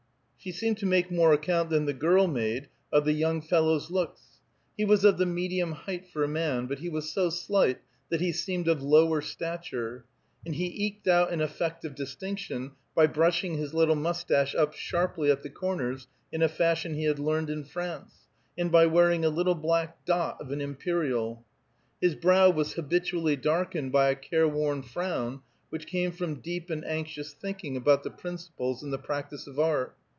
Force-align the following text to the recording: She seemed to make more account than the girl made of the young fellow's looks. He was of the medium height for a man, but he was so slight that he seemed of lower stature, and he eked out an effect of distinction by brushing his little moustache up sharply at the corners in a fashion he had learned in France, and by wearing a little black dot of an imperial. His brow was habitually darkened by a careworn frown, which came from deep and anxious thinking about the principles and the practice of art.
She 0.43 0.51
seemed 0.51 0.79
to 0.79 0.87
make 0.87 1.11
more 1.11 1.33
account 1.33 1.69
than 1.69 1.85
the 1.85 1.93
girl 1.93 2.25
made 2.25 2.67
of 2.91 3.05
the 3.05 3.13
young 3.13 3.43
fellow's 3.43 3.91
looks. 3.91 4.39
He 4.75 4.83
was 4.83 5.05
of 5.05 5.19
the 5.19 5.25
medium 5.27 5.71
height 5.73 6.07
for 6.07 6.23
a 6.23 6.27
man, 6.27 6.65
but 6.65 6.79
he 6.79 6.89
was 6.89 7.11
so 7.11 7.29
slight 7.29 7.77
that 8.09 8.21
he 8.21 8.31
seemed 8.31 8.67
of 8.67 8.81
lower 8.81 9.21
stature, 9.21 10.03
and 10.43 10.55
he 10.55 10.65
eked 10.83 11.07
out 11.07 11.31
an 11.31 11.41
effect 11.41 11.85
of 11.85 11.93
distinction 11.93 12.71
by 12.95 13.05
brushing 13.05 13.53
his 13.59 13.75
little 13.75 13.93
moustache 13.93 14.55
up 14.55 14.73
sharply 14.73 15.29
at 15.29 15.43
the 15.43 15.49
corners 15.51 16.07
in 16.31 16.41
a 16.41 16.49
fashion 16.49 16.95
he 16.95 17.03
had 17.03 17.19
learned 17.19 17.51
in 17.51 17.63
France, 17.63 18.25
and 18.57 18.71
by 18.71 18.87
wearing 18.87 19.23
a 19.23 19.29
little 19.29 19.53
black 19.53 20.03
dot 20.05 20.41
of 20.41 20.49
an 20.51 20.59
imperial. 20.59 21.45
His 22.01 22.15
brow 22.15 22.49
was 22.49 22.73
habitually 22.73 23.35
darkened 23.35 23.91
by 23.91 24.09
a 24.09 24.15
careworn 24.15 24.81
frown, 24.81 25.41
which 25.69 25.85
came 25.85 26.11
from 26.11 26.41
deep 26.41 26.71
and 26.71 26.83
anxious 26.83 27.31
thinking 27.31 27.77
about 27.77 28.01
the 28.01 28.09
principles 28.09 28.81
and 28.81 28.91
the 28.91 28.97
practice 28.97 29.45
of 29.45 29.59
art. 29.59 29.95